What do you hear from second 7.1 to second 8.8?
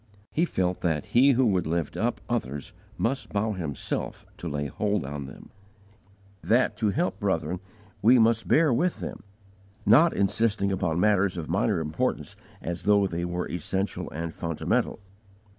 brethren we must bear